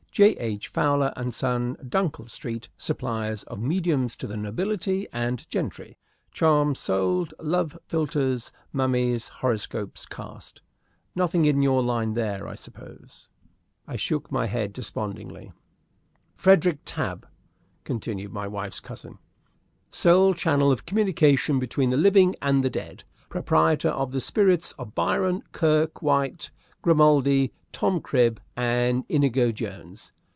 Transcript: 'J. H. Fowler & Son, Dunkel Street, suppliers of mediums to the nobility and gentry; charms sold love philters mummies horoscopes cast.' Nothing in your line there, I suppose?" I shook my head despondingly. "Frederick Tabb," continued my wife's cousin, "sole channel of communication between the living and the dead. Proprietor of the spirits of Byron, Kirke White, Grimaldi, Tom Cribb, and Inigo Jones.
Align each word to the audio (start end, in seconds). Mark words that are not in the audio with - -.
'J. 0.13 0.31
H. 0.39 0.67
Fowler 0.67 1.13
& 1.23 1.31
Son, 1.31 1.75
Dunkel 1.77 2.27
Street, 2.29 2.67
suppliers 2.77 3.43
of 3.43 3.61
mediums 3.61 4.17
to 4.17 4.27
the 4.27 4.35
nobility 4.35 5.07
and 5.13 5.49
gentry; 5.49 5.97
charms 6.33 6.79
sold 6.79 7.33
love 7.39 7.79
philters 7.87 8.51
mummies 8.73 9.29
horoscopes 9.39 10.05
cast.' 10.05 10.61
Nothing 11.15 11.45
in 11.45 11.61
your 11.61 11.81
line 11.81 12.13
there, 12.13 12.45
I 12.45 12.55
suppose?" 12.55 13.29
I 13.87 13.95
shook 13.95 14.29
my 14.29 14.47
head 14.47 14.73
despondingly. 14.73 15.53
"Frederick 16.35 16.79
Tabb," 16.83 17.25
continued 17.85 18.33
my 18.33 18.49
wife's 18.49 18.81
cousin, 18.81 19.17
"sole 19.89 20.33
channel 20.33 20.73
of 20.73 20.85
communication 20.85 21.57
between 21.57 21.89
the 21.89 21.95
living 21.95 22.35
and 22.41 22.65
the 22.65 22.69
dead. 22.69 23.05
Proprietor 23.29 23.87
of 23.91 24.11
the 24.11 24.19
spirits 24.19 24.73
of 24.73 24.93
Byron, 24.93 25.43
Kirke 25.53 26.01
White, 26.01 26.51
Grimaldi, 26.81 27.53
Tom 27.71 28.01
Cribb, 28.01 28.41
and 28.57 29.05
Inigo 29.07 29.51
Jones. 29.51 30.11